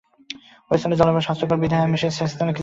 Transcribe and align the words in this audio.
ঐ 0.71 0.77
স্থানের 0.77 0.99
জলবায়ু 0.99 1.25
স্বাস্থ্যকর 1.27 1.57
বিধায় 1.57 1.83
আমি 1.83 1.97
সেস্থানে 1.97 2.19
কিছুদিন 2.19 2.39
ছিলাম। 2.39 2.57